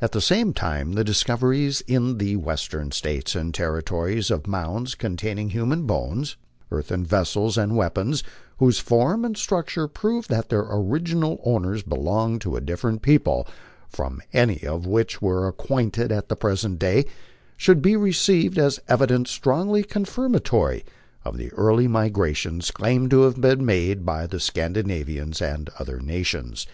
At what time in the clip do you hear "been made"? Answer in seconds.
23.38-24.06